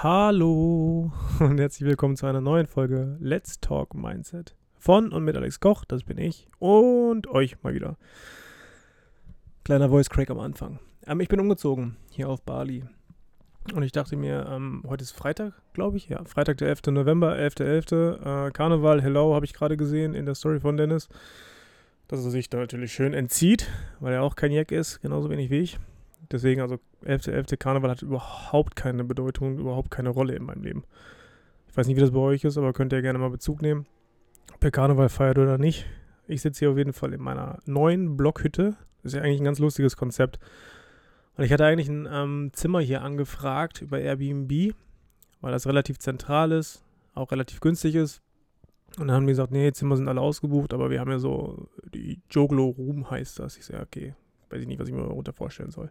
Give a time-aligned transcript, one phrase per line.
[0.00, 5.58] Hallo und herzlich willkommen zu einer neuen Folge Let's Talk Mindset von und mit Alex
[5.58, 7.96] Koch, das bin ich, und euch mal wieder.
[9.64, 10.78] Kleiner Voice Crack am Anfang.
[11.04, 12.84] Ähm, ich bin umgezogen hier auf Bali
[13.74, 16.92] und ich dachte mir, ähm, heute ist Freitag, glaube ich, ja, Freitag der 11.
[16.92, 18.20] November, 11.11.
[18.22, 18.46] .11.
[18.46, 21.08] Äh, Karneval, hello, habe ich gerade gesehen in der Story von Dennis,
[22.06, 23.68] dass er sich da natürlich schön entzieht,
[23.98, 25.80] weil er auch kein Jack ist, genauso wenig wie ich.
[26.30, 27.30] Deswegen, also 11.11.
[27.30, 27.46] 11.
[27.58, 30.84] Karneval hat überhaupt keine Bedeutung, überhaupt keine Rolle in meinem Leben.
[31.68, 33.86] Ich weiß nicht, wie das bei euch ist, aber könnt ihr gerne mal Bezug nehmen,
[34.54, 35.86] ob ihr Karneval feiert oder nicht.
[36.26, 38.76] Ich sitze hier auf jeden Fall in meiner neuen Blockhütte.
[39.02, 40.38] Das ist ja eigentlich ein ganz lustiges Konzept.
[41.36, 44.74] Und ich hatte eigentlich ein ähm, Zimmer hier angefragt über Airbnb,
[45.40, 48.20] weil das relativ zentral ist, auch relativ günstig ist.
[48.98, 51.68] Und dann haben die gesagt, nee, Zimmer sind alle ausgebucht, aber wir haben ja so,
[51.94, 53.56] die Joglo Room heißt das.
[53.56, 54.14] Ich sage, okay,
[54.50, 55.90] weiß ich nicht, was ich mir darunter vorstellen soll.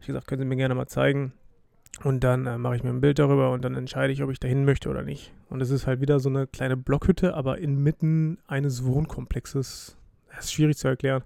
[0.00, 1.32] Ich gesagt, können Sie mir gerne mal zeigen.
[2.04, 4.38] Und dann äh, mache ich mir ein Bild darüber und dann entscheide ich, ob ich
[4.38, 5.32] dahin möchte oder nicht.
[5.48, 9.96] Und es ist halt wieder so eine kleine Blockhütte, aber inmitten eines Wohnkomplexes.
[10.28, 11.22] Das ist schwierig zu erklären.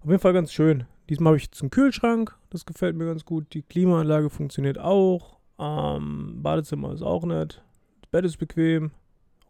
[0.00, 0.84] Auf jeden Fall ganz schön.
[1.08, 3.52] Diesmal habe ich jetzt einen Kühlschrank, das gefällt mir ganz gut.
[3.54, 5.38] Die Klimaanlage funktioniert auch.
[5.58, 7.62] Ähm, Badezimmer ist auch nett.
[8.02, 8.92] Das Bett ist bequem,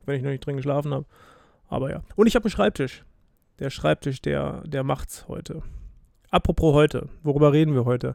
[0.01, 1.07] auch wenn ich noch nicht drin geschlafen habe.
[1.69, 2.03] Aber ja.
[2.17, 3.05] Und ich habe einen Schreibtisch.
[3.59, 5.63] Der Schreibtisch, der, der macht's heute.
[6.33, 8.15] Apropos heute, worüber reden wir heute?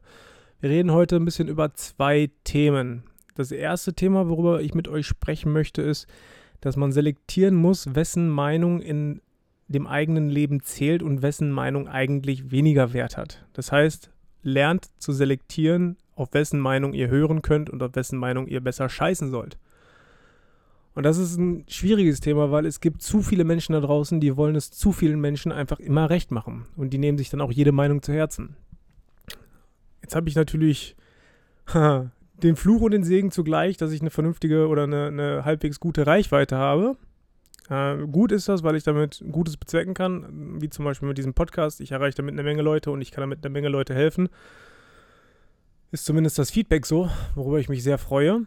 [0.61, 3.03] Wir reden heute ein bisschen über zwei Themen.
[3.35, 6.07] Das erste Thema, worüber ich mit euch sprechen möchte, ist,
[6.61, 9.21] dass man selektieren muss, wessen Meinung in
[9.67, 13.45] dem eigenen Leben zählt und wessen Meinung eigentlich weniger Wert hat.
[13.51, 14.11] Das heißt,
[14.43, 18.87] lernt zu selektieren, auf wessen Meinung ihr hören könnt und auf wessen Meinung ihr besser
[18.87, 19.57] scheißen sollt.
[20.95, 24.37] Und das ist ein schwieriges Thema, weil es gibt zu viele Menschen da draußen, die
[24.37, 26.65] wollen es zu vielen Menschen einfach immer recht machen.
[26.77, 28.55] Und die nehmen sich dann auch jede Meinung zu Herzen.
[30.01, 30.95] Jetzt habe ich natürlich
[31.73, 36.07] den Fluch und den Segen zugleich, dass ich eine vernünftige oder eine, eine halbwegs gute
[36.07, 36.95] Reichweite habe.
[37.69, 41.33] Äh, gut ist das, weil ich damit Gutes bezwecken kann, wie zum Beispiel mit diesem
[41.33, 41.81] Podcast.
[41.81, 44.29] Ich erreiche damit eine Menge Leute und ich kann damit eine Menge Leute helfen.
[45.91, 48.45] Ist zumindest das Feedback so, worüber ich mich sehr freue.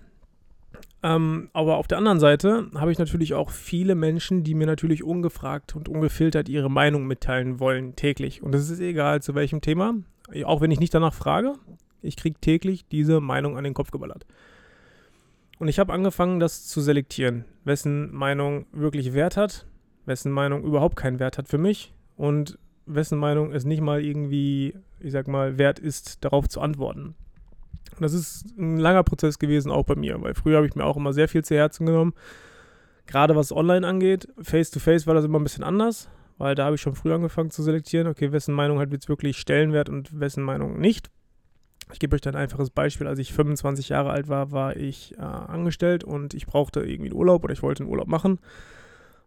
[1.02, 5.04] Ähm, aber auf der anderen Seite habe ich natürlich auch viele Menschen, die mir natürlich
[5.04, 8.42] ungefragt und ungefiltert ihre Meinung mitteilen wollen, täglich.
[8.42, 9.94] Und es ist egal zu welchem Thema,
[10.44, 11.54] auch wenn ich nicht danach frage,
[12.02, 14.26] ich kriege täglich diese Meinung an den Kopf geballert.
[15.58, 19.66] Und ich habe angefangen, das zu selektieren, wessen Meinung wirklich Wert hat,
[20.06, 24.74] wessen Meinung überhaupt keinen Wert hat für mich und wessen Meinung es nicht mal irgendwie,
[25.00, 27.14] ich sag mal, wert ist, darauf zu antworten.
[27.98, 30.84] Und das ist ein langer Prozess gewesen, auch bei mir, weil früher habe ich mir
[30.84, 32.14] auch immer sehr viel zu Herzen genommen.
[33.06, 36.76] Gerade was online angeht, face-to-face -face war das immer ein bisschen anders, weil da habe
[36.76, 40.44] ich schon früh angefangen zu selektieren, okay, wessen Meinung hat jetzt wirklich Stellenwert und wessen
[40.44, 41.10] Meinung nicht.
[41.92, 43.06] Ich gebe euch da ein einfaches Beispiel.
[43.06, 47.18] Als ich 25 Jahre alt war, war ich äh, angestellt und ich brauchte irgendwie einen
[47.18, 48.38] Urlaub oder ich wollte einen Urlaub machen.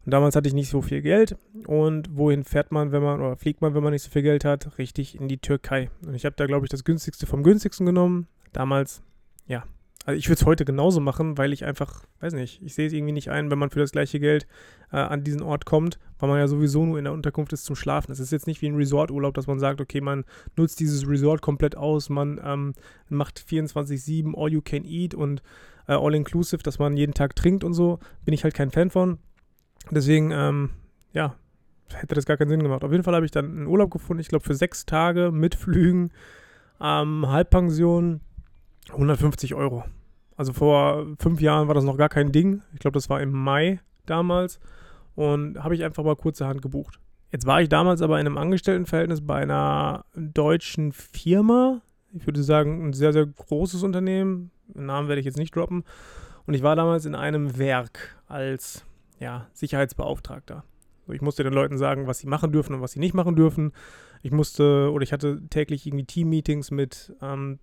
[0.06, 1.36] Und damals hatte ich nicht so viel Geld.
[1.66, 4.46] Und wohin fährt man, wenn man, oder fliegt man, wenn man nicht so viel Geld
[4.46, 4.78] hat?
[4.78, 5.90] Richtig in die Türkei.
[6.06, 9.02] Und ich habe da, glaube ich, das günstigste vom günstigsten genommen damals,
[9.48, 9.64] ja,
[10.06, 12.94] also ich würde es heute genauso machen, weil ich einfach, weiß nicht, ich sehe es
[12.94, 14.48] irgendwie nicht ein, wenn man für das gleiche Geld
[14.92, 17.76] äh, an diesen Ort kommt, weil man ja sowieso nur in der Unterkunft ist zum
[17.76, 18.12] Schlafen.
[18.12, 20.26] Es ist jetzt nicht wie ein Resorturlaub, dass man sagt, okay, man
[20.56, 22.74] nutzt dieses Resort komplett aus, man ähm,
[23.10, 25.44] macht 24-7 All You Can Eat und
[25.88, 28.00] äh, All Inclusive, dass man jeden Tag trinkt und so.
[28.26, 29.20] Bin ich halt kein Fan von.
[29.92, 30.72] Deswegen, ähm,
[31.14, 31.36] ja,
[31.94, 32.84] hätte das gar keinen Sinn gemacht.
[32.84, 35.54] Auf jeden Fall habe ich dann einen Urlaub gefunden, ich glaube für sechs Tage mit
[35.54, 36.12] Flügen,
[36.80, 38.22] ähm, Halbpension
[38.90, 39.84] 150 Euro.
[40.36, 42.62] Also vor fünf Jahren war das noch gar kein Ding.
[42.74, 44.60] Ich glaube, das war im Mai damals.
[45.16, 47.00] Und habe ich einfach mal kurzerhand gebucht.
[47.32, 51.82] Jetzt war ich damals aber in einem Angestelltenverhältnis bei einer deutschen Firma.
[52.14, 54.52] Ich würde sagen, ein sehr, sehr großes Unternehmen.
[54.68, 55.84] Den Namen werde ich jetzt nicht droppen.
[56.46, 58.86] Und ich war damals in einem Werk als
[59.20, 60.64] ja, Sicherheitsbeauftragter.
[61.08, 63.72] Ich musste den Leuten sagen, was sie machen dürfen und was sie nicht machen dürfen.
[64.22, 67.60] Ich musste oder ich hatte täglich irgendwie Team-Meetings mit ähm,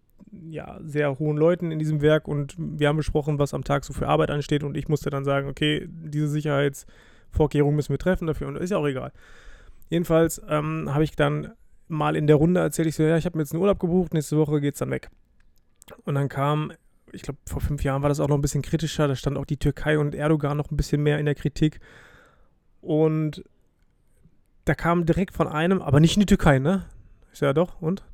[0.50, 3.92] ja, sehr hohen Leuten in diesem Werk und wir haben besprochen, was am Tag so
[3.92, 8.48] für Arbeit ansteht und ich musste dann sagen, okay, diese Sicherheitsvorkehrungen müssen wir treffen dafür
[8.48, 9.12] und ist ja auch egal.
[9.90, 11.52] Jedenfalls ähm, habe ich dann
[11.88, 14.12] mal in der Runde erzählt, ich so, ja, ich habe mir jetzt einen Urlaub gebucht,
[14.12, 15.10] nächste Woche geht es dann weg.
[16.04, 16.72] Und dann kam,
[17.12, 19.46] ich glaube, vor fünf Jahren war das auch noch ein bisschen kritischer, da stand auch
[19.46, 21.80] die Türkei und Erdogan noch ein bisschen mehr in der Kritik.
[22.82, 23.42] Und
[24.66, 26.84] da kam direkt von einem, aber nicht in die Türkei, ne?
[27.32, 28.04] Ich so, ja doch, und?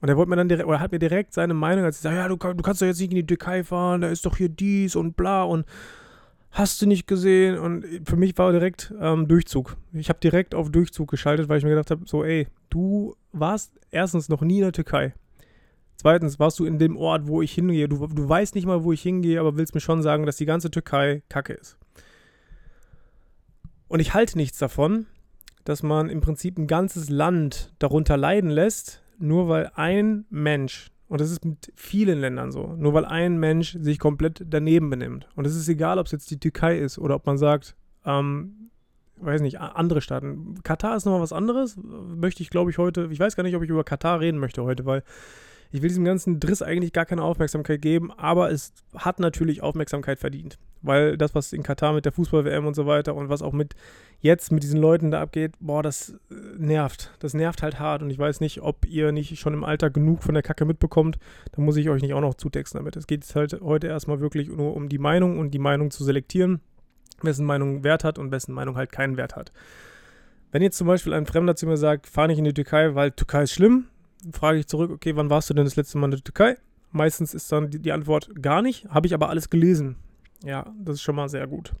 [0.00, 2.16] Und er wollte mir dann direkt, oder hat mir direkt seine Meinung, als ich sage,
[2.16, 4.48] ja, du, du kannst doch jetzt nicht in die Türkei fahren, da ist doch hier
[4.48, 5.66] dies und bla und
[6.50, 7.58] hast du nicht gesehen.
[7.58, 9.76] Und für mich war direkt ähm, Durchzug.
[9.92, 13.72] Ich habe direkt auf Durchzug geschaltet, weil ich mir gedacht habe, so, ey, du warst
[13.90, 15.14] erstens noch nie in der Türkei.
[15.96, 17.88] Zweitens, warst du in dem Ort, wo ich hingehe?
[17.88, 20.46] Du, du weißt nicht mal, wo ich hingehe, aber willst mir schon sagen, dass die
[20.46, 21.76] ganze Türkei Kacke ist.
[23.88, 25.06] Und ich halte nichts davon,
[25.64, 31.20] dass man im Prinzip ein ganzes Land darunter leiden lässt, nur weil ein Mensch, und
[31.20, 35.28] das ist mit vielen Ländern so, nur weil ein Mensch sich komplett daneben benimmt.
[35.36, 38.70] Und es ist egal, ob es jetzt die Türkei ist oder ob man sagt, ähm,
[39.20, 40.62] weiß nicht, andere Staaten.
[40.62, 41.76] Katar ist nochmal was anderes.
[41.76, 44.62] Möchte ich, glaube ich, heute, ich weiß gar nicht, ob ich über Katar reden möchte
[44.62, 45.02] heute, weil
[45.70, 50.18] ich will diesem ganzen Driss eigentlich gar keine Aufmerksamkeit geben, aber es hat natürlich Aufmerksamkeit
[50.18, 50.58] verdient.
[50.80, 53.74] Weil das, was in Katar mit der Fußball-WM und so weiter und was auch mit
[54.20, 57.12] jetzt mit diesen Leuten da abgeht, boah, das äh, nervt.
[57.18, 60.22] Das nervt halt hart und ich weiß nicht, ob ihr nicht schon im Alltag genug
[60.22, 61.18] von der Kacke mitbekommt.
[61.52, 62.96] Da muss ich euch nicht auch noch zutexten damit.
[62.96, 66.60] Es geht halt heute erstmal wirklich nur um die Meinung und die Meinung zu selektieren,
[67.22, 69.52] wessen Meinung Wert hat und wessen Meinung halt keinen Wert hat.
[70.50, 73.10] Wenn jetzt zum Beispiel ein Fremder zu mir sagt, fahr nicht in die Türkei, weil
[73.10, 73.86] Türkei ist schlimm,
[74.32, 76.56] frage ich zurück, okay, wann warst du denn das letzte Mal in der Türkei?
[76.90, 79.96] Meistens ist dann die, Antwort gar nicht, habe ich aber alles gelesen.
[80.44, 81.72] Ja, das ist schon mal sehr gut.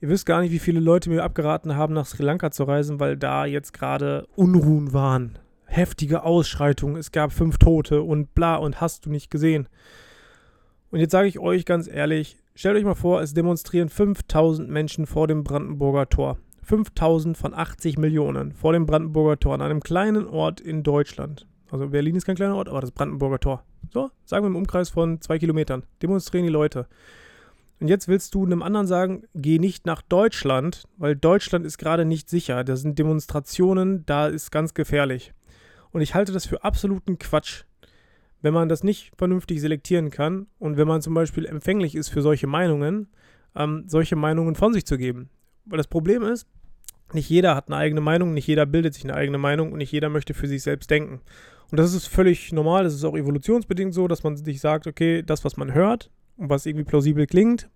[0.00, 3.00] Ihr wisst gar nicht, wie viele Leute mir abgeraten haben, nach Sri Lanka zu reisen,
[3.00, 5.38] weil da jetzt gerade Unruhen waren.
[5.66, 9.68] Heftige Ausschreitungen, es gab fünf Tote und bla und hast du nicht gesehen.
[10.90, 15.06] Und jetzt sage ich euch ganz ehrlich, stellt euch mal vor, es demonstrieren 5000 Menschen
[15.06, 16.38] vor dem Brandenburger Tor.
[16.62, 21.46] 5000 von 80 Millionen vor dem Brandenburger Tor an einem kleinen Ort in Deutschland.
[21.70, 23.64] Also Berlin ist kein kleiner Ort, aber das Brandenburger Tor.
[23.92, 25.84] So, sagen wir im Umkreis von zwei Kilometern.
[26.02, 26.86] Demonstrieren die Leute.
[27.80, 32.04] Und jetzt willst du einem anderen sagen, geh nicht nach Deutschland, weil Deutschland ist gerade
[32.04, 32.62] nicht sicher.
[32.62, 35.32] Da sind Demonstrationen, da ist ganz gefährlich.
[35.90, 37.64] Und ich halte das für absoluten Quatsch,
[38.42, 42.22] wenn man das nicht vernünftig selektieren kann und wenn man zum Beispiel empfänglich ist für
[42.22, 43.08] solche Meinungen,
[43.56, 45.30] ähm, solche Meinungen von sich zu geben.
[45.64, 46.46] Weil das Problem ist,
[47.12, 49.92] nicht jeder hat eine eigene Meinung, nicht jeder bildet sich eine eigene Meinung und nicht
[49.92, 51.20] jeder möchte für sich selbst denken.
[51.70, 55.22] Und das ist völlig normal, das ist auch evolutionsbedingt so, dass man sich sagt, okay,
[55.22, 57.68] das, was man hört und was irgendwie plausibel klingt,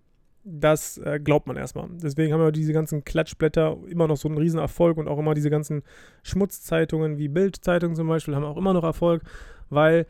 [0.43, 1.87] das äh, glaubt man erstmal.
[1.91, 5.33] Deswegen haben wir diese ganzen Klatschblätter immer noch so einen riesen Erfolg und auch immer
[5.33, 5.81] diese ganzen
[6.23, 9.23] Schmutzzeitungen wie Bildzeitung zum Beispiel haben auch immer noch Erfolg,
[9.69, 10.05] weil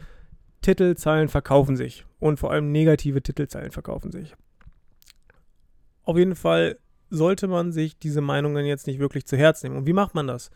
[0.62, 4.36] Titelzeilen verkaufen sich und vor allem negative Titelzeilen verkaufen sich.
[6.04, 6.78] Auf jeden Fall
[7.10, 9.78] sollte man sich diese Meinungen jetzt nicht wirklich zu Herz nehmen.
[9.78, 10.52] Und wie macht man das?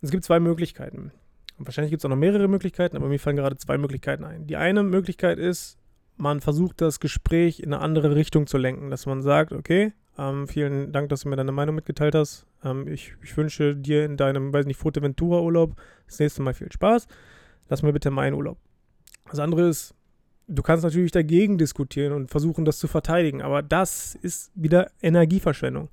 [0.00, 1.12] Es gibt zwei Möglichkeiten.
[1.58, 4.46] Und wahrscheinlich gibt es auch noch mehrere Möglichkeiten, aber mir fallen gerade zwei Möglichkeiten ein.
[4.46, 5.78] Die eine Möglichkeit ist,
[6.16, 10.46] man versucht das Gespräch in eine andere Richtung zu lenken, dass man sagt, okay, ähm,
[10.46, 12.46] vielen Dank, dass du mir deine Meinung mitgeteilt hast.
[12.62, 15.74] Ähm, ich, ich, wünsche dir in deinem, weiß nicht, Fuerteventura-Urlaub
[16.06, 17.08] das nächste Mal viel Spaß.
[17.68, 18.58] Lass mir bitte meinen Urlaub.
[19.28, 19.94] Das andere ist,
[20.46, 25.88] du kannst natürlich dagegen diskutieren und versuchen, das zu verteidigen, aber das ist wieder Energieverschwendung.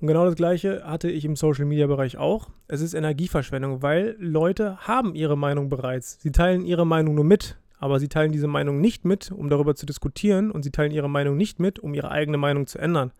[0.00, 2.50] Und genau das Gleiche hatte ich im Social Media Bereich auch.
[2.68, 6.18] Es ist Energieverschwendung, weil Leute haben ihre Meinung bereits.
[6.20, 9.74] Sie teilen ihre Meinung nur mit, aber sie teilen diese Meinung nicht mit, um darüber
[9.74, 13.10] zu diskutieren und sie teilen ihre Meinung nicht mit, um ihre eigene Meinung zu ändern,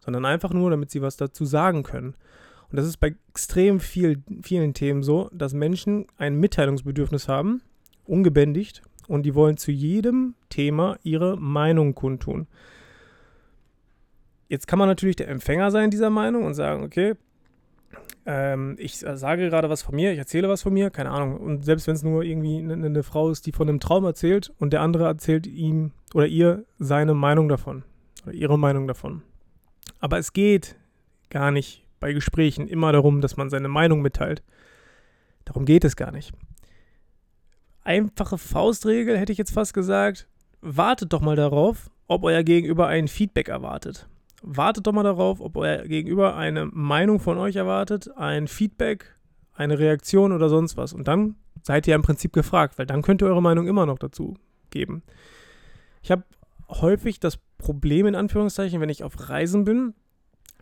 [0.00, 2.14] sondern einfach nur, damit sie was dazu sagen können.
[2.70, 7.60] Und das ist bei extrem viel, vielen Themen so, dass Menschen ein Mitteilungsbedürfnis haben,
[8.06, 12.46] ungebändigt, und die wollen zu jedem Thema ihre Meinung kundtun.
[14.48, 17.14] Jetzt kann man natürlich der Empfänger sein dieser Meinung und sagen, okay,
[18.26, 21.38] ähm, ich sage gerade was von mir, ich erzähle was von mir, keine Ahnung.
[21.38, 24.52] Und selbst wenn es nur irgendwie eine, eine, Frau ist, die von einem Traum erzählt
[24.58, 27.82] und der andere erzählt ihm oder ihr seine Meinung davon
[28.24, 29.22] oder ihre Meinung davon.
[30.00, 30.76] Aber es geht
[31.30, 34.42] gar nicht bei Gesprächen immer darum, dass man seine Meinung mitteilt.
[35.44, 36.32] Darum geht es gar nicht
[37.84, 40.28] einfache Faustregel, hätte ich jetzt fast gesagt.
[40.60, 44.06] Wartet doch mal darauf, ob euer Gegenüber ein Feedback erwartet.
[44.42, 49.16] Wartet doch mal darauf, ob euer Gegenüber eine Meinung von euch erwartet, ein Feedback,
[49.54, 50.92] eine Reaktion oder sonst was.
[50.92, 53.98] Und dann seid ihr im Prinzip gefragt, weil dann könnt ihr eure Meinung immer noch
[53.98, 54.34] dazu
[54.70, 55.02] geben.
[56.02, 56.24] Ich habe
[56.68, 59.94] häufig das Problem, in Anführungszeichen, wenn ich auf Reisen bin,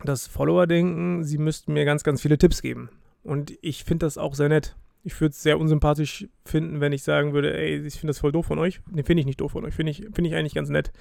[0.03, 2.89] dass Follower denken, sie müssten mir ganz, ganz viele Tipps geben.
[3.23, 4.75] Und ich finde das auch sehr nett.
[5.03, 8.31] Ich würde es sehr unsympathisch finden, wenn ich sagen würde, ey, ich finde das voll
[8.31, 8.81] doof von euch.
[8.91, 9.73] Ne, finde ich nicht doof von euch.
[9.73, 10.91] Finde ich, find ich eigentlich ganz nett.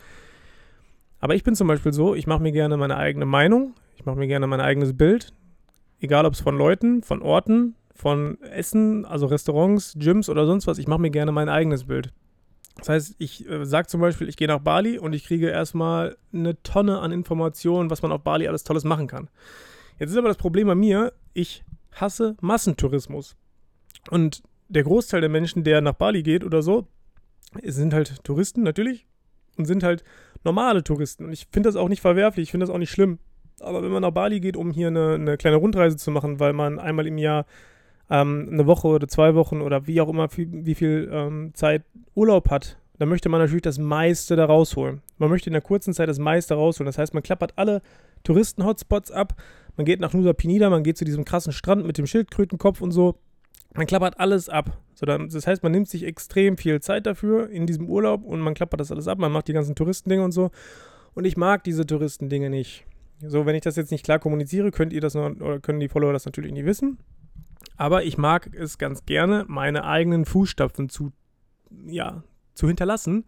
[1.19, 3.75] Aber ich bin zum Beispiel so, ich mache mir gerne meine eigene Meinung.
[3.97, 5.35] Ich mache mir gerne mein eigenes Bild.
[6.01, 10.79] Egal, ob es von Leuten, von Orten, von Essen, also Restaurants, Gyms oder sonst was.
[10.79, 12.11] Ich mache mir gerne mein eigenes Bild.
[12.77, 16.17] Das heißt, ich äh, sage zum Beispiel, ich gehe nach Bali und ich kriege erstmal
[16.33, 19.29] eine Tonne an Informationen, was man auf Bali alles Tolles machen kann.
[19.99, 23.37] Jetzt ist aber das Problem bei mir, ich hasse Massentourismus.
[24.09, 26.87] Und der Großteil der Menschen, der nach Bali geht oder so,
[27.63, 29.07] sind halt Touristen natürlich
[29.57, 30.05] und sind halt
[30.45, 31.25] normale Touristen.
[31.25, 33.19] Und ich finde das auch nicht verwerflich, ich finde das auch nicht schlimm.
[33.61, 36.53] Aber wenn man nach Bali geht, um hier eine, eine, kleine Rundreise zu machen, weil
[36.53, 37.45] man einmal im Jahr
[38.09, 41.85] ähm, eine Woche oder zwei Wochen oder wie auch immer, wie, wie viel ähm, Zeit
[42.15, 45.03] Urlaub hat, dann möchte man natürlich das meiste da rausholen.
[45.19, 46.87] Man möchte in der kurzen Zeit das meiste rausholen.
[46.87, 47.83] Das heißt, man klappert alle
[48.25, 49.35] Touristen-Hotspots ab.
[49.77, 52.93] Man geht nach Nusa Penida, man geht zu diesem krassen Strand mit dem Schildkrötenkopf und
[52.93, 53.17] so.
[53.75, 54.79] Man klappert alles ab.
[54.95, 58.41] So, dann, das heißt, man nimmt sich extrem viel Zeit dafür in diesem Urlaub und
[58.41, 59.19] man klappert das alles ab.
[59.19, 60.51] Man macht die ganzen Touristendinge und so.
[61.15, 62.85] Und ich mag diese Touristendinge nicht.
[63.23, 65.89] So, wenn ich das jetzt nicht klar kommuniziere, könnt ihr das noch, oder können die
[65.89, 66.99] Follower das natürlich nicht wissen.
[67.77, 71.13] Aber ich mag es ganz gerne, meine eigenen Fußstapfen zu,
[71.87, 72.23] ja,
[72.55, 73.25] zu hinterlassen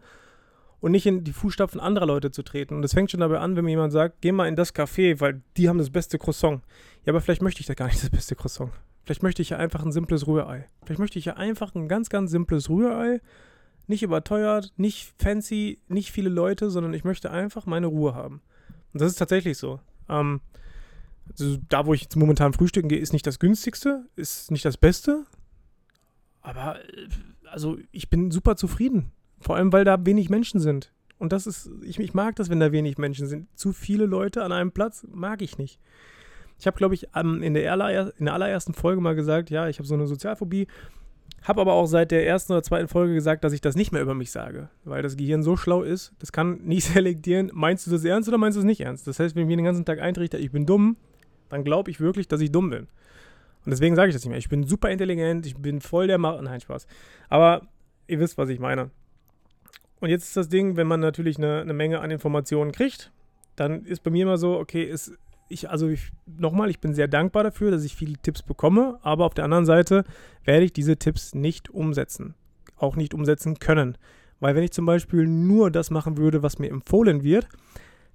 [0.79, 2.75] und nicht in die Fußstapfen anderer Leute zu treten.
[2.75, 5.19] Und es fängt schon dabei an, wenn mir jemand sagt, geh mal in das Café,
[5.19, 6.61] weil die haben das beste Croissant.
[7.05, 8.71] Ja, aber vielleicht möchte ich da gar nicht das beste Croissant.
[9.03, 10.67] Vielleicht möchte ich ja einfach ein simples Rührei.
[10.85, 13.21] Vielleicht möchte ich ja einfach ein ganz, ganz simples Rührei.
[13.87, 18.41] Nicht überteuert, nicht fancy, nicht viele Leute, sondern ich möchte einfach meine Ruhe haben.
[18.93, 19.81] Und das ist tatsächlich so.
[20.07, 20.39] Ähm,
[21.29, 24.77] also da, wo ich jetzt momentan frühstücken gehe, ist nicht das günstigste, ist nicht das
[24.77, 25.25] Beste.
[26.41, 27.07] Aber äh,
[27.49, 29.11] also ich bin super zufrieden.
[29.39, 30.93] Vor allem, weil da wenig Menschen sind.
[31.19, 33.47] Und das ist, ich, ich mag das, wenn da wenig Menschen sind.
[33.57, 35.79] Zu viele Leute an einem Platz mag ich nicht.
[36.63, 39.87] Ich habe, glaube ich, in der, in der allerersten Folge mal gesagt, ja, ich habe
[39.87, 40.67] so eine Sozialphobie.
[41.41, 44.01] Habe aber auch seit der ersten oder zweiten Folge gesagt, dass ich das nicht mehr
[44.01, 47.91] über mich sage, weil das Gehirn so schlau ist, das kann nicht selektieren, meinst du
[47.91, 49.05] das ernst oder meinst du es nicht ernst?
[49.07, 50.95] Das heißt, wenn ich mir den ganzen Tag eintrichter, ich bin dumm,
[51.49, 52.87] dann glaube ich wirklich, dass ich dumm bin.
[53.65, 54.39] Und deswegen sage ich das nicht mehr.
[54.39, 56.41] Ich bin super intelligent, ich bin voll der Macher.
[56.43, 56.87] Nein, Spaß.
[57.27, 57.67] Aber
[58.07, 58.89] ihr wisst, was ich meine.
[59.99, 63.11] Und jetzt ist das Ding, wenn man natürlich eine, eine Menge an Informationen kriegt,
[63.57, 65.11] dann ist bei mir immer so, okay, ist
[65.53, 69.25] ich, also ich, nochmal, ich bin sehr dankbar dafür, dass ich viele Tipps bekomme, aber
[69.25, 70.03] auf der anderen Seite
[70.43, 72.35] werde ich diese Tipps nicht umsetzen.
[72.75, 73.97] Auch nicht umsetzen können.
[74.39, 77.47] Weil wenn ich zum Beispiel nur das machen würde, was mir empfohlen wird,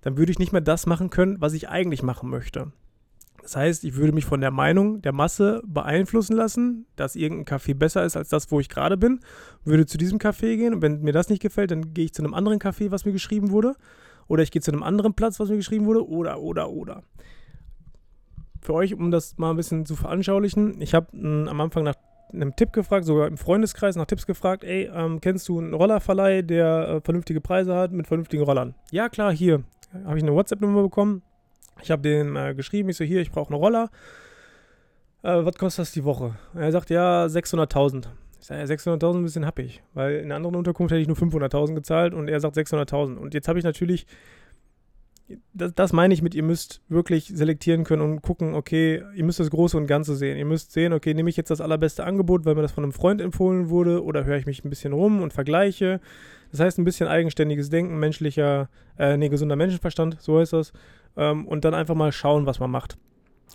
[0.02, 2.72] dann würde ich nicht mehr das machen können, was ich eigentlich machen möchte.
[3.42, 7.74] Das heißt, ich würde mich von der Meinung der Masse beeinflussen lassen, dass irgendein Café
[7.74, 9.20] besser ist als das, wo ich gerade bin,
[9.64, 12.22] würde zu diesem Café gehen und wenn mir das nicht gefällt, dann gehe ich zu
[12.22, 13.74] einem anderen Café, was mir geschrieben wurde,
[14.28, 17.02] oder ich gehe zu einem anderen Platz, was mir geschrieben wurde, oder, oder, oder.
[18.60, 21.94] Für euch, um das mal ein bisschen zu veranschaulichen, ich habe am Anfang nach
[22.32, 26.42] einem Tipp gefragt, sogar im Freundeskreis nach Tipps gefragt, ey, ähm, kennst du einen Rollerverleih,
[26.42, 28.74] der äh, vernünftige Preise hat mit vernünftigen Rollern?
[28.90, 29.62] Ja, klar, hier.
[30.04, 31.22] Habe ich eine WhatsApp-Nummer bekommen,
[31.82, 33.90] ich habe dem äh, geschrieben, ich so, hier, ich brauche einen Roller.
[35.22, 36.34] Äh, was kostet das die Woche?
[36.54, 38.06] Er sagt, ja, 600.000.
[38.40, 41.16] Ich sage, ja, 600.000 ein bisschen happig, weil in einer anderen Unterkunft hätte ich nur
[41.16, 43.16] 500.000 gezahlt und er sagt 600.000.
[43.16, 44.06] Und jetzt habe ich natürlich,
[45.52, 49.40] das, das, meine ich mit, ihr müsst wirklich selektieren können und gucken, okay, ihr müsst
[49.40, 50.38] das Große und Ganze sehen.
[50.38, 52.92] Ihr müsst sehen, okay, nehme ich jetzt das allerbeste Angebot, weil mir das von einem
[52.92, 56.00] Freund empfohlen wurde oder höre ich mich ein bisschen rum und vergleiche.
[56.50, 60.72] Das heißt, ein bisschen eigenständiges Denken, menschlicher, äh, nee, gesunder Menschenverstand, so heißt das
[61.18, 62.96] ähm, und dann einfach mal schauen, was man macht.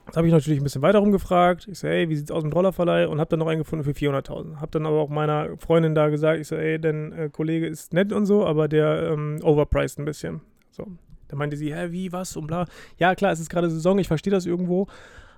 [0.06, 1.68] Das habe ich natürlich ein bisschen weiter rumgefragt.
[1.68, 3.08] Ich so, ey, wie sieht's aus mit dem Rollerverleih?
[3.08, 4.58] Und habe dann noch einen gefunden für 400.000.
[4.58, 7.94] Habe dann aber auch meiner Freundin da gesagt, ich so, ey, dein äh, Kollege ist
[7.94, 10.42] nett und so, aber der ähm, overpriced ein bisschen.
[10.72, 10.88] So.
[11.28, 12.68] Da meinte sie, hä, wie, was und bla.
[12.98, 14.88] Ja, klar, es ist gerade Saison, ich verstehe das irgendwo.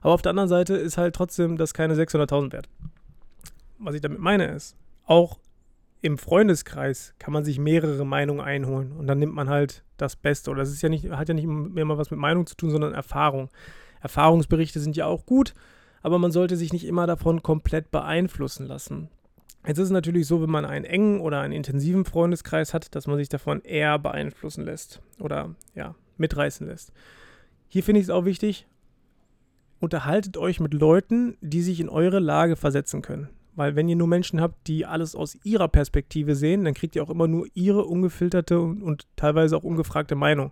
[0.01, 2.69] Aber auf der anderen Seite ist halt trotzdem das keine 600.000 wert.
[3.79, 5.39] Was ich damit meine ist, auch
[6.01, 10.51] im Freundeskreis kann man sich mehrere Meinungen einholen und dann nimmt man halt das Beste.
[10.51, 12.93] Oder das ist ja nicht, hat ja nicht immer was mit Meinung zu tun, sondern
[12.93, 13.49] Erfahrung.
[14.05, 15.55] Erfahrungsberichte sind ja auch gut,
[16.03, 19.09] aber man sollte sich nicht immer davon komplett beeinflussen lassen.
[19.65, 23.07] Jetzt ist es natürlich so, wenn man einen engen oder einen intensiven Freundeskreis hat, dass
[23.07, 26.93] man sich davon eher beeinflussen lässt oder ja, mitreißen lässt.
[27.67, 28.67] Hier finde ich es auch wichtig,
[29.79, 33.29] unterhaltet euch mit Leuten, die sich in eure Lage versetzen können.
[33.55, 37.01] Weil wenn ihr nur Menschen habt, die alles aus ihrer Perspektive sehen, dann kriegt ihr
[37.01, 40.51] auch immer nur ihre ungefilterte und, und teilweise auch ungefragte Meinung.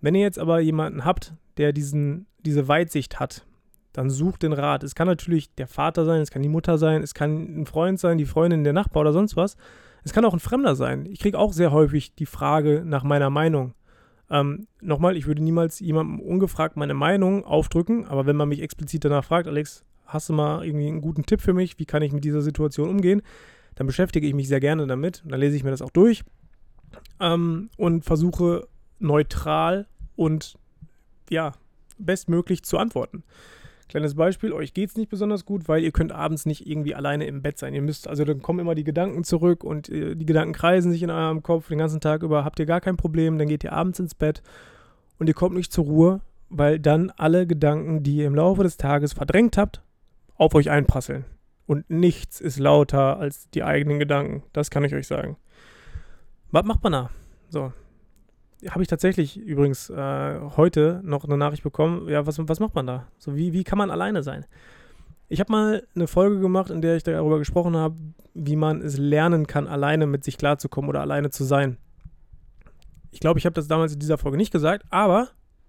[0.00, 3.44] Wenn ihr jetzt aber jemanden habt, der diesen, diese Weitsicht hat,
[3.92, 4.84] dann sucht den Rat.
[4.84, 7.98] Es kann natürlich der Vater sein, es kann die Mutter sein, es kann ein Freund
[7.98, 9.56] sein, die Freundin, der Nachbar oder sonst was.
[10.04, 11.06] Es kann auch ein Fremder sein.
[11.06, 13.74] Ich kriege auch sehr häufig die Frage nach meiner Meinung.
[14.30, 19.04] Ähm, nochmal, ich würde niemals jemandem ungefragt meine Meinung aufdrücken, aber wenn man mich explizit
[19.04, 21.78] danach fragt, Alex, hast du mal irgendwie einen guten Tipp für mich?
[21.78, 23.22] Wie kann ich mit dieser Situation umgehen?
[23.74, 25.22] Dann beschäftige ich mich sehr gerne damit.
[25.26, 26.24] Dann lese ich mir das auch durch
[27.20, 28.68] ähm, und versuche
[28.98, 30.58] neutral und
[31.30, 31.52] ja,
[31.98, 33.24] bestmöglich zu antworten.
[33.88, 37.26] Kleines Beispiel, euch geht es nicht besonders gut, weil ihr könnt abends nicht irgendwie alleine
[37.26, 37.72] im Bett sein.
[37.72, 41.02] Ihr müsst, also dann kommen immer die Gedanken zurück und äh, die Gedanken kreisen sich
[41.02, 43.72] in eurem Kopf den ganzen Tag über, habt ihr gar kein Problem, dann geht ihr
[43.72, 44.42] abends ins Bett
[45.18, 48.76] und ihr kommt nicht zur Ruhe, weil dann alle Gedanken, die ihr im Laufe des
[48.76, 49.82] Tages verdrängt habt,
[50.36, 51.24] auf euch einprasseln.
[51.66, 54.42] Und nichts ist lauter als die eigenen Gedanken.
[54.52, 55.36] Das kann ich euch sagen.
[56.50, 57.10] Was macht man da?
[57.50, 57.72] So.
[58.66, 62.08] Habe ich tatsächlich übrigens äh, heute noch eine Nachricht bekommen.
[62.08, 63.06] Ja, was, was macht man da?
[63.18, 64.46] So, wie, wie kann man alleine sein?
[65.28, 67.96] Ich habe mal eine Folge gemacht, in der ich darüber gesprochen habe,
[68.34, 71.76] wie man es lernen kann, alleine mit sich klarzukommen oder alleine zu sein.
[73.10, 75.28] Ich glaube, ich habe das damals in dieser Folge nicht gesagt, aber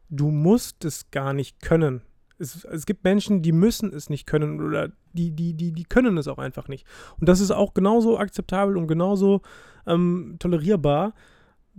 [0.10, 2.02] du musst es gar nicht können.
[2.38, 6.18] Es, es, gibt Menschen, die müssen es nicht können oder die, die, die, die können
[6.18, 6.88] es auch einfach nicht.
[7.20, 9.42] Und das ist auch genauso akzeptabel und genauso
[9.86, 11.14] ähm, tolerierbar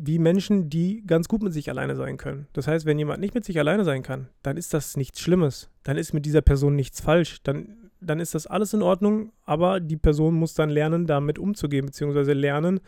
[0.02, 2.46] wie Menschen, die ganz gut mit sich alleine sein können.
[2.52, 5.70] Das heißt, wenn jemand nicht mit sich alleine sein kann, dann ist das nichts Schlimmes.
[5.82, 7.42] Dann ist mit dieser Person nichts falsch.
[7.42, 11.86] Dann, dann ist das alles in Ordnung, aber die Person muss dann lernen, damit umzugehen,
[11.86, 12.80] beziehungsweise lernen,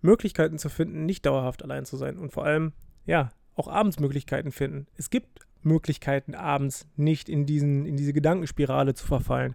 [0.00, 2.16] Möglichkeiten zu finden, nicht dauerhaft allein zu sein.
[2.16, 2.72] Und vor allem,
[3.04, 4.86] ja, auch abends Möglichkeiten finden.
[4.96, 9.54] Es gibt Möglichkeiten, abends nicht in, diesen, in diese Gedankenspirale zu verfallen.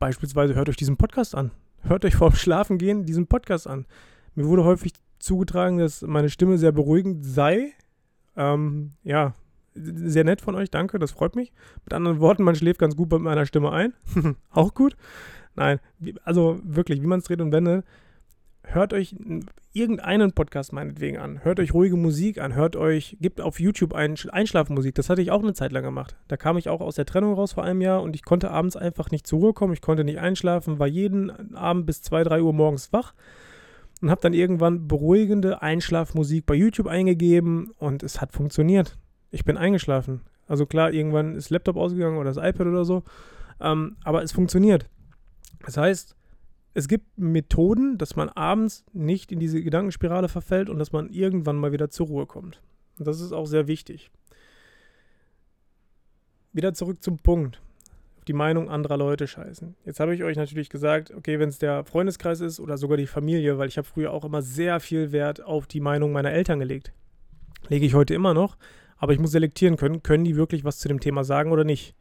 [0.00, 1.52] Beispielsweise hört euch diesen Podcast an.
[1.82, 3.86] Hört euch vorm Schlafengehen diesen Podcast an.
[4.34, 7.72] Mir wurde häufig zugetragen, dass meine Stimme sehr beruhigend sei.
[8.36, 9.34] Ähm, ja,
[9.74, 11.52] sehr nett von euch, danke, das freut mich.
[11.84, 13.94] Mit anderen Worten, man schläft ganz gut bei meiner Stimme ein.
[14.50, 14.96] Auch gut.
[15.54, 15.80] Nein,
[16.24, 17.84] also wirklich, wie man es dreht und wendet,
[18.62, 19.16] hört euch
[19.72, 21.44] irgendeinen Podcast meinetwegen an.
[21.44, 22.54] Hört euch ruhige Musik an.
[22.54, 24.94] Hört euch, gibt auf YouTube ein, Einschlafmusik.
[24.94, 26.16] Das hatte ich auch eine Zeit lang gemacht.
[26.28, 28.76] Da kam ich auch aus der Trennung raus vor einem Jahr und ich konnte abends
[28.76, 29.72] einfach nicht zur Ruhe kommen.
[29.72, 33.14] Ich konnte nicht einschlafen, war jeden Abend bis 2, 3 Uhr morgens wach
[34.00, 38.96] und habe dann irgendwann beruhigende Einschlafmusik bei YouTube eingegeben und es hat funktioniert.
[39.30, 40.22] Ich bin eingeschlafen.
[40.46, 43.02] Also klar, irgendwann ist Laptop ausgegangen oder das iPad oder so,
[43.60, 44.88] ähm, aber es funktioniert.
[45.64, 46.16] Das heißt,
[46.74, 51.56] es gibt Methoden, dass man abends nicht in diese Gedankenspirale verfällt und dass man irgendwann
[51.56, 52.62] mal wieder zur Ruhe kommt.
[52.98, 54.10] Und das ist auch sehr wichtig.
[56.52, 57.60] Wieder zurück zum Punkt.
[58.28, 59.74] Die Meinung anderer Leute scheißen.
[59.86, 63.06] Jetzt habe ich euch natürlich gesagt, okay, wenn es der Freundeskreis ist oder sogar die
[63.06, 66.58] Familie, weil ich habe früher auch immer sehr viel Wert auf die Meinung meiner Eltern
[66.58, 66.92] gelegt.
[67.68, 68.58] Lege ich heute immer noch,
[68.98, 71.94] aber ich muss selektieren können, können die wirklich was zu dem Thema sagen oder nicht.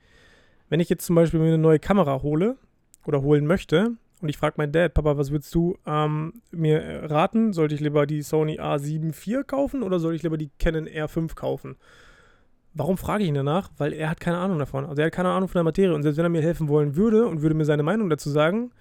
[0.68, 2.58] Wenn ich jetzt zum Beispiel mir eine neue Kamera hole
[3.06, 7.54] oder holen möchte, und ich frage meinen Dad, Papa, was würdest du ähm, mir raten?
[7.54, 11.36] Sollte ich lieber die Sony A7 IV kaufen oder soll ich lieber die Canon R5
[11.36, 11.78] kaufen?
[12.78, 13.72] Warum frage ich ihn danach?
[13.78, 14.86] Weil er hat keine Ahnung davon.
[14.86, 15.96] Also er hat keine Ahnung von der Materie.
[15.96, 18.72] Und selbst wenn er mir helfen wollen würde und würde mir seine Meinung dazu sagen,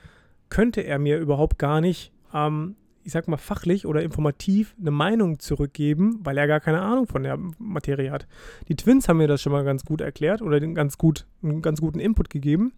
[0.50, 5.38] könnte er mir überhaupt gar nicht, ähm, ich sag mal, fachlich oder informativ eine Meinung
[5.38, 8.26] zurückgeben, weil er gar keine Ahnung von der Materie hat.
[8.68, 11.80] Die Twins haben mir das schon mal ganz gut erklärt oder ganz gut, einen ganz
[11.80, 12.74] guten Input gegeben.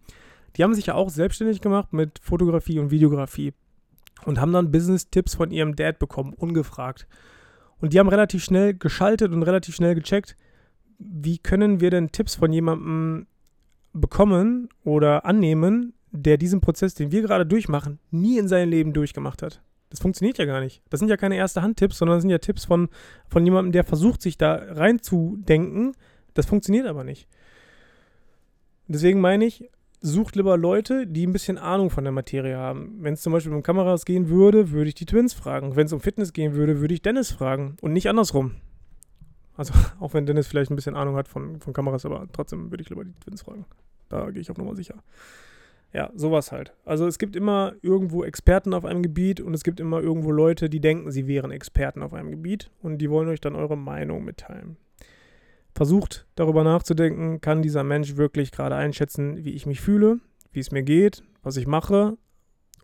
[0.55, 3.53] Die haben sich ja auch selbstständig gemacht mit Fotografie und Videografie
[4.25, 7.07] und haben dann Business-Tipps von ihrem Dad bekommen, ungefragt.
[7.81, 10.37] Und die haben relativ schnell geschaltet und relativ schnell gecheckt,
[10.99, 13.25] wie können wir denn Tipps von jemandem
[13.93, 19.41] bekommen oder annehmen, der diesen Prozess, den wir gerade durchmachen, nie in seinem Leben durchgemacht
[19.41, 19.61] hat.
[19.89, 20.83] Das funktioniert ja gar nicht.
[20.89, 22.89] Das sind ja keine Erste-Hand-Tipps, sondern das sind ja Tipps von,
[23.27, 25.93] von jemandem, der versucht, sich da reinzudenken.
[26.35, 27.27] Das funktioniert aber nicht.
[28.87, 29.69] Deswegen meine ich,
[30.01, 32.97] sucht lieber Leute, die ein bisschen Ahnung von der Materie haben.
[32.99, 35.75] Wenn es zum Beispiel um Kameras gehen würde, würde ich die Twins fragen.
[35.75, 38.55] Wenn es um Fitness gehen würde, würde ich Dennis fragen und nicht andersrum.
[39.59, 42.81] Also, auch wenn Dennis vielleicht ein bisschen Ahnung hat von, von Kameras, aber trotzdem würde
[42.81, 43.65] ich lieber die Twins fragen.
[44.09, 44.95] Da gehe ich auf Nummer sicher.
[45.91, 46.73] Ja, sowas halt.
[46.85, 50.69] Also es gibt immer irgendwo Experten auf einem Gebiet und es gibt immer irgendwo Leute,
[50.69, 54.23] die denken, sie wären Experten auf einem Gebiet und die wollen euch dann eure Meinung
[54.23, 54.77] mitteilen
[55.79, 60.19] versucht darüber nachzudenken, kann dieser Mensch wirklich gerade einschätzen, wie ich mich fühle,
[60.51, 62.17] wie es mir geht, was ich mache.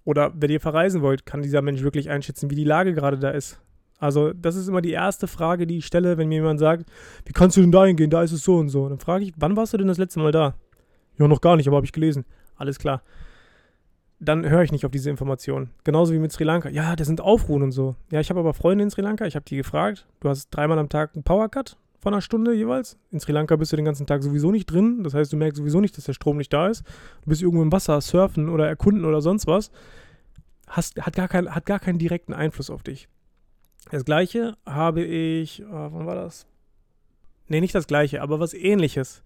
[0.03, 3.31] Oder wenn ihr verreisen wollt, kann dieser Mensch wirklich einschätzen, wie die Lage gerade da
[3.31, 3.59] ist.
[3.97, 6.85] Also das ist immer die erste Frage, die ich stelle, wenn mir jemand sagt,
[7.25, 8.89] wie kannst du denn da hingehen, da ist es so und so.
[8.89, 10.55] Dann frage ich, wann warst du denn das letzte Mal da?
[11.17, 12.25] Ja, noch gar nicht, aber habe ich gelesen.
[12.57, 13.01] Alles klar.
[14.19, 15.71] Dann höre ich nicht auf diese Informationen.
[15.83, 16.69] Genauso wie mit Sri Lanka.
[16.69, 17.95] Ja, das sind Aufruhen und so.
[18.11, 20.79] Ja, ich habe aber Freunde in Sri Lanka, ich habe die gefragt, du hast dreimal
[20.79, 22.99] am Tag einen Powercut, von einer Stunde jeweils.
[23.11, 25.03] In Sri Lanka bist du den ganzen Tag sowieso nicht drin.
[25.03, 26.85] Das heißt, du merkst sowieso nicht, dass der Strom nicht da ist.
[27.23, 29.71] Du bist irgendwo im Wasser, surfen oder erkunden oder sonst was.
[30.67, 33.07] Hast, hat, gar kein, hat gar keinen direkten Einfluss auf dich.
[33.91, 35.63] Das gleiche habe ich.
[35.65, 36.47] Oh, wann war das?
[37.47, 39.21] Ne, nicht das gleiche, aber was ähnliches.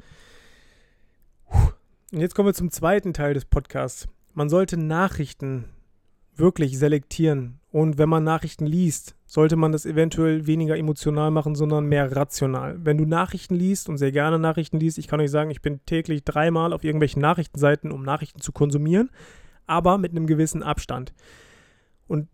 [2.11, 4.07] Und jetzt kommen wir zum zweiten Teil des Podcasts.
[4.33, 5.65] Man sollte Nachrichten
[6.35, 7.59] wirklich selektieren.
[7.71, 12.83] Und wenn man Nachrichten liest, sollte man das eventuell weniger emotional machen, sondern mehr rational.
[12.83, 15.85] Wenn du Nachrichten liest und sehr gerne Nachrichten liest, ich kann euch sagen, ich bin
[15.85, 19.11] täglich dreimal auf irgendwelchen Nachrichtenseiten, um Nachrichten zu konsumieren,
[19.67, 21.13] aber mit einem gewissen Abstand.
[22.07, 22.27] Und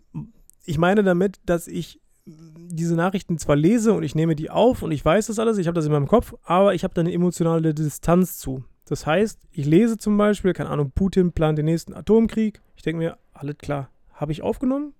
[0.64, 4.92] ich meine damit, dass ich diese Nachrichten zwar lese und ich nehme die auf und
[4.92, 7.14] ich weiß das alles, ich habe das in meinem Kopf, aber ich habe da eine
[7.14, 8.64] emotionale Distanz zu.
[8.86, 12.62] Das heißt, ich lese zum Beispiel, keine Ahnung, Putin plant den nächsten Atomkrieg.
[12.76, 14.94] Ich denke mir, alles klar, habe ich aufgenommen,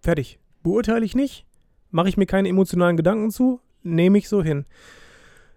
[0.00, 0.38] fertig.
[0.62, 1.46] Beurteile ich nicht,
[1.90, 4.64] mache ich mir keine emotionalen Gedanken zu, nehme ich so hin.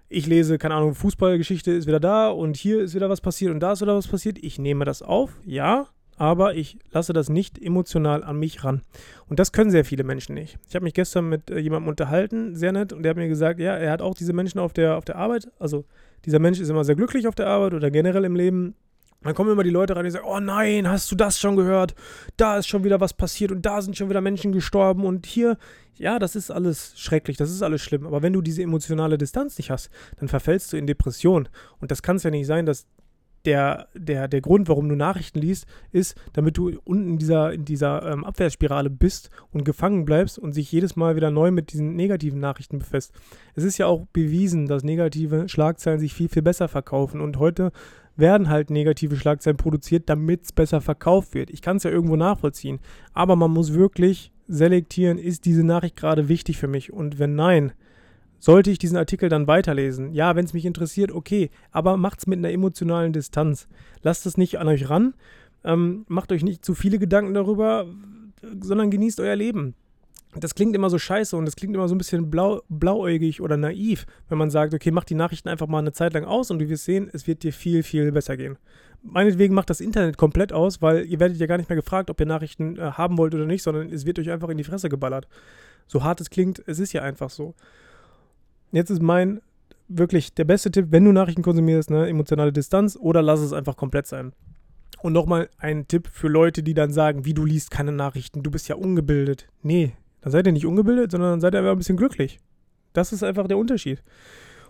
[0.09, 3.61] ich lese, keine Ahnung, Fußballgeschichte ist wieder da und hier ist wieder was passiert und
[3.61, 4.37] da ist wieder was passiert.
[4.43, 5.87] Ich nehme das auf, ja,
[6.21, 8.83] aber ich lasse das nicht emotional an mich ran.
[9.27, 10.59] Und das können sehr viele Menschen nicht.
[10.69, 13.59] Ich habe mich gestern mit äh, jemandem unterhalten, sehr nett, und der hat mir gesagt,
[13.59, 15.49] ja, er hat auch diese Menschen auf der, auf der Arbeit.
[15.57, 15.83] Also
[16.25, 18.75] dieser Mensch ist immer sehr glücklich auf der Arbeit oder generell im Leben.
[19.23, 21.95] Dann kommen immer die Leute rein, die sagen, oh nein, hast du das schon gehört?
[22.37, 25.57] Da ist schon wieder was passiert und da sind schon wieder Menschen gestorben und hier,
[25.95, 28.05] ja, das ist alles schrecklich, das ist alles schlimm.
[28.05, 31.49] Aber wenn du diese emotionale Distanz nicht hast, dann verfällst du in Depression.
[31.79, 32.85] Und das kann es ja nicht sein, dass
[33.45, 37.65] der, der, der Grund, warum du Nachrichten liest, ist, damit du unten in dieser, in
[37.65, 41.95] dieser ähm, Abwärtsspirale bist und gefangen bleibst und sich jedes Mal wieder neu mit diesen
[41.95, 43.13] negativen Nachrichten befasst.
[43.55, 47.71] Es ist ja auch bewiesen, dass negative Schlagzeilen sich viel, viel besser verkaufen und heute
[48.15, 51.49] werden halt negative Schlagzeilen produziert, damit es besser verkauft wird.
[51.49, 52.79] Ich kann es ja irgendwo nachvollziehen,
[53.13, 57.71] aber man muss wirklich selektieren, ist diese Nachricht gerade wichtig für mich und wenn nein,
[58.41, 60.13] sollte ich diesen Artikel dann weiterlesen?
[60.13, 63.67] Ja, wenn es mich interessiert, okay, aber macht es mit einer emotionalen Distanz.
[64.01, 65.13] Lasst es nicht an euch ran,
[65.63, 67.85] ähm, macht euch nicht zu viele Gedanken darüber,
[68.59, 69.75] sondern genießt euer Leben.
[70.33, 73.57] Das klingt immer so scheiße und das klingt immer so ein bisschen blau, blauäugig oder
[73.57, 76.59] naiv, wenn man sagt, okay, mach die Nachrichten einfach mal eine Zeit lang aus und
[76.59, 78.57] du wirst sehen, es wird dir viel, viel besser gehen.
[79.03, 82.19] Meinetwegen macht das Internet komplett aus, weil ihr werdet ja gar nicht mehr gefragt, ob
[82.19, 84.89] ihr Nachrichten äh, haben wollt oder nicht, sondern es wird euch einfach in die Fresse
[84.89, 85.27] geballert.
[85.85, 87.53] So hart es klingt, es ist ja einfach so.
[88.71, 89.41] Jetzt ist mein
[89.87, 93.75] wirklich der beste Tipp, wenn du Nachrichten konsumierst, ne, emotionale Distanz oder lass es einfach
[93.75, 94.33] komplett sein.
[95.01, 98.51] Und nochmal ein Tipp für Leute, die dann sagen, wie du liest keine Nachrichten, du
[98.51, 99.47] bist ja ungebildet.
[99.63, 102.39] Nee, dann seid ihr nicht ungebildet, sondern dann seid ihr einfach ein bisschen glücklich.
[102.93, 104.03] Das ist einfach der Unterschied.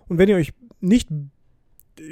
[0.08, 1.10] Und wenn ihr euch nicht,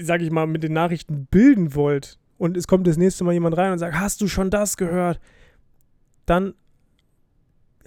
[0.01, 3.57] sag ich mal, mit den Nachrichten bilden wollt und es kommt das nächste Mal jemand
[3.57, 5.19] rein und sagt, hast du schon das gehört?
[6.25, 6.53] Dann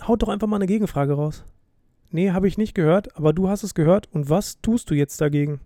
[0.06, 1.44] haut doch einfach mal eine Gegenfrage raus.
[2.12, 5.20] Nee, habe ich nicht gehört, aber du hast es gehört und was tust du jetzt
[5.20, 5.60] dagegen?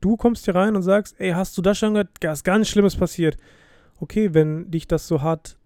[0.00, 2.10] Du kommst hier rein und sagst, ey, hast du das schon gehört?
[2.18, 3.36] Da ist ganz Schlimmes passiert.
[4.00, 5.56] Okay, wenn dich das so hart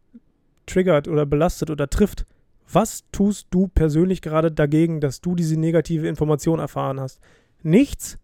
[0.66, 2.26] triggert oder belastet oder trifft,
[2.70, 7.20] was tust du persönlich gerade dagegen, dass du diese negative Information erfahren hast?
[7.62, 8.18] Nichts?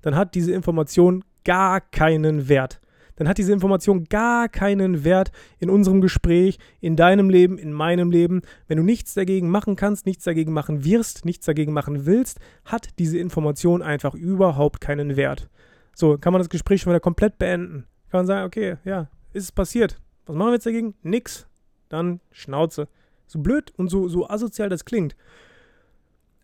[0.00, 2.80] Dann hat diese Information gar keinen Wert
[3.20, 8.10] dann hat diese Information gar keinen Wert in unserem Gespräch, in deinem Leben, in meinem
[8.10, 8.40] Leben.
[8.66, 12.88] Wenn du nichts dagegen machen kannst, nichts dagegen machen wirst, nichts dagegen machen willst, hat
[12.98, 15.50] diese Information einfach überhaupt keinen Wert.
[15.94, 17.84] So, kann man das Gespräch schon wieder komplett beenden.
[18.10, 20.00] Kann man sagen, okay, ja, ist es passiert.
[20.24, 20.94] Was machen wir jetzt dagegen?
[21.02, 21.46] Nix.
[21.90, 22.88] Dann Schnauze.
[23.26, 25.14] So blöd und so, so asozial das klingt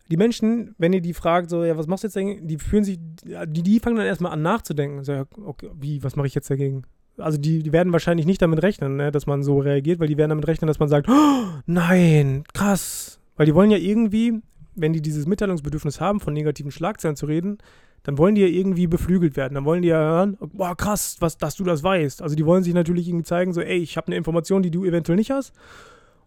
[0.09, 2.83] die Menschen, wenn ihr die fragt, so, ja, was machst du jetzt dagegen, die fühlen
[2.83, 5.03] sich, die, die fangen dann erstmal an nachzudenken.
[5.03, 6.83] So, ja, okay, wie, was mache ich jetzt dagegen?
[7.17, 10.17] Also die, die werden wahrscheinlich nicht damit rechnen, ne, dass man so reagiert, weil die
[10.17, 13.19] werden damit rechnen, dass man sagt, oh, nein, krass.
[13.35, 14.41] Weil die wollen ja irgendwie,
[14.75, 17.57] wenn die dieses Mitteilungsbedürfnis haben, von negativen Schlagzeilen zu reden,
[18.03, 19.55] dann wollen die ja irgendwie beflügelt werden.
[19.55, 22.21] Dann wollen die ja hören, boah, krass, was, dass du das weißt.
[22.21, 24.85] Also die wollen sich natürlich irgendwie zeigen, so, ey, ich habe eine Information, die du
[24.85, 25.53] eventuell nicht hast.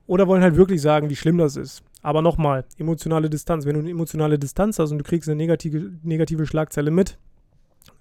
[0.06, 1.82] Oder wollen halt wirklich sagen, wie schlimm das ist.
[2.02, 3.66] Aber nochmal, emotionale Distanz.
[3.66, 7.18] Wenn du eine emotionale Distanz hast und du kriegst eine negative, negative Schlagzeile mit,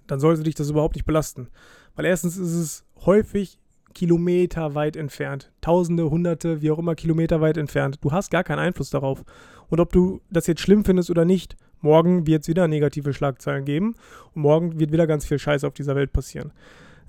[0.08, 1.50] dann sollte dich das überhaupt nicht belasten.
[1.96, 3.60] Weil erstens ist es häufig
[3.94, 5.52] Kilometer weit entfernt.
[5.62, 7.98] Tausende, hunderte, wie auch immer, Kilometer weit entfernt.
[8.02, 9.24] Du hast gar keinen Einfluss darauf.
[9.70, 13.66] Und ob du das jetzt schlimm findest oder nicht, morgen wird es wieder negative Schlagzeilen
[13.66, 13.96] geben
[14.34, 16.52] und morgen wird wieder ganz viel Scheiß auf dieser Welt passieren.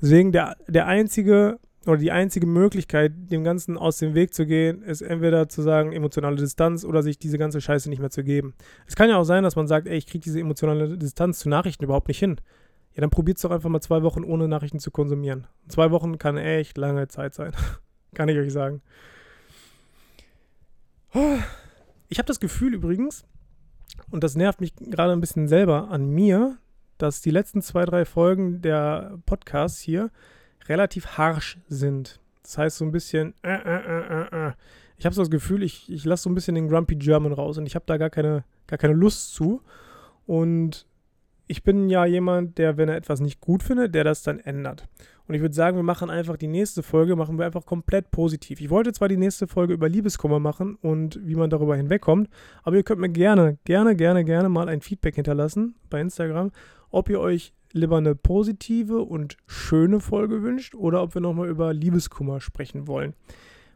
[0.00, 4.82] Deswegen der, der einzige oder die einzige Möglichkeit, dem Ganzen aus dem Weg zu gehen,
[4.82, 8.54] ist entweder zu sagen, emotionale Distanz oder sich diese ganze Scheiße nicht mehr zu geben.
[8.86, 11.48] Es kann ja auch sein, dass man sagt, ey, ich kriege diese emotionale Distanz zu
[11.48, 12.40] Nachrichten überhaupt nicht hin.
[12.92, 15.46] Ja, dann probiert es doch einfach mal zwei Wochen ohne Nachrichten zu konsumieren.
[15.68, 17.52] Zwei Wochen kann echt lange Zeit sein.
[18.14, 18.82] kann ich euch sagen.
[22.08, 23.24] Ich habe das Gefühl übrigens,
[24.10, 26.58] und das nervt mich gerade ein bisschen selber an mir,
[26.98, 30.10] dass die letzten zwei, drei Folgen der Podcasts hier
[30.70, 32.20] relativ harsh sind.
[32.42, 34.52] Das heißt so ein bisschen, äh, äh, äh, äh.
[34.96, 37.58] ich habe so das Gefühl, ich, ich lasse so ein bisschen den Grumpy German raus
[37.58, 39.60] und ich habe da gar keine, gar keine Lust zu.
[40.26, 40.86] Und
[41.48, 44.88] ich bin ja jemand, der, wenn er etwas nicht gut findet, der das dann ändert.
[45.26, 48.60] Und ich würde sagen, wir machen einfach die nächste Folge, machen wir einfach komplett positiv.
[48.60, 52.28] Ich wollte zwar die nächste Folge über Liebeskummer machen und wie man darüber hinwegkommt,
[52.62, 56.52] aber ihr könnt mir gerne, gerne, gerne, gerne mal ein Feedback hinterlassen bei Instagram,
[56.90, 61.72] ob ihr euch lieber eine positive und schöne Folge wünscht oder ob wir nochmal über
[61.72, 63.14] Liebeskummer sprechen wollen.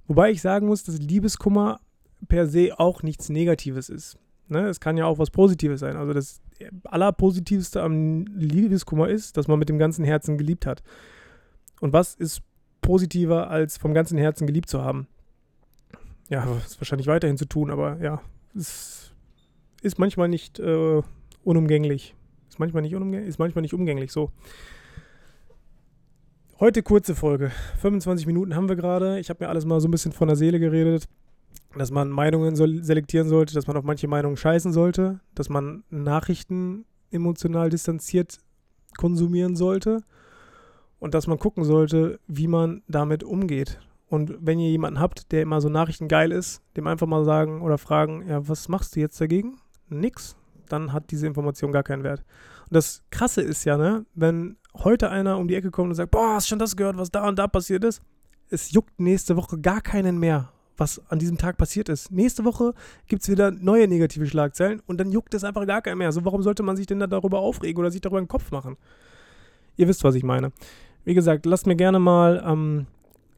[0.06, 1.80] Wobei ich sagen muss, dass Liebeskummer
[2.28, 4.18] per se auch nichts Negatives ist.
[4.48, 4.68] Ne?
[4.68, 5.96] Es kann ja auch was Positives sein.
[5.96, 6.40] Also das
[6.84, 10.82] Allerpositivste am Liebeskummer ist, dass man mit dem ganzen Herzen geliebt hat.
[11.80, 12.42] Und was ist
[12.80, 15.06] positiver, als vom ganzen Herzen geliebt zu haben?
[16.28, 18.20] Ja, ist wahrscheinlich weiterhin zu tun, aber ja,
[18.54, 19.12] es
[19.82, 21.02] ist manchmal nicht äh,
[21.42, 22.14] unumgänglich
[22.54, 24.30] Ist manchmal nicht, ist manchmal nicht umgänglich so.
[26.60, 27.50] Heute kurze Folge.
[27.80, 29.18] 25 Minuten haben wir gerade.
[29.18, 31.08] Ich habe mir alles mal so ein bisschen von der Seele geredet,
[31.76, 36.84] dass man Meinungen selektieren sollte, dass man auf manche Meinungen scheißen sollte, dass man Nachrichten
[37.10, 38.38] emotional distanziert
[38.96, 40.04] konsumieren sollte
[41.00, 43.80] und dass man gucken sollte, wie man damit umgeht.
[44.06, 47.62] Und wenn ihr jemanden habt, der immer so Nachrichten geil ist, dem einfach mal sagen
[47.62, 49.56] oder fragen, ja, was machst du jetzt dagegen?
[49.88, 50.36] Nix.
[50.74, 52.24] Dann hat diese Information gar keinen Wert.
[52.62, 56.10] Und das Krasse ist ja, ne, wenn heute einer um die Ecke kommt und sagt,
[56.10, 58.02] boah, hast schon das gehört, was da und da passiert ist?
[58.50, 62.10] Es juckt nächste Woche gar keinen mehr, was an diesem Tag passiert ist.
[62.10, 62.74] Nächste Woche
[63.06, 66.08] gibt es wieder neue negative Schlagzeilen und dann juckt es einfach gar keinen mehr.
[66.08, 68.76] Also warum sollte man sich denn da darüber aufregen oder sich darüber einen Kopf machen?
[69.76, 70.52] Ihr wisst, was ich meine.
[71.04, 72.86] Wie gesagt, lasst mir gerne mal ähm,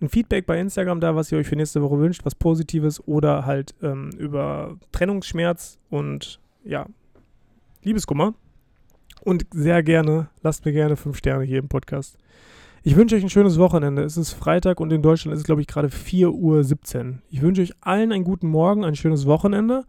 [0.00, 3.46] ein Feedback bei Instagram da, was ihr euch für nächste Woche wünscht, was Positives oder
[3.46, 6.86] halt ähm, über Trennungsschmerz und ja,
[7.86, 8.34] Liebeskummer.
[9.22, 12.18] Und sehr gerne, lasst mir gerne fünf Sterne hier im Podcast.
[12.82, 14.02] Ich wünsche euch ein schönes Wochenende.
[14.02, 17.18] Es ist Freitag und in Deutschland ist es, glaube ich, gerade 4.17 Uhr.
[17.30, 19.84] Ich wünsche euch allen einen guten Morgen, ein schönes Wochenende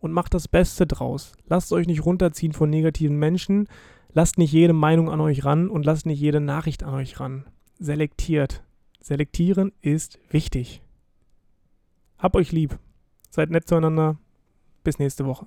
[0.00, 1.32] und macht das Beste draus.
[1.46, 3.68] Lasst euch nicht runterziehen von negativen Menschen.
[4.12, 7.44] Lasst nicht jede Meinung an euch ran und lasst nicht jede Nachricht an euch ran.
[7.78, 8.62] Selektiert.
[9.00, 10.82] Selektieren ist wichtig.
[12.18, 12.78] Hab euch lieb.
[13.30, 14.16] Seid nett zueinander.
[14.84, 15.46] Bis nächste Woche.